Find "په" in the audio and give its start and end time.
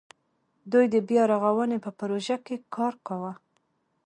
1.85-1.91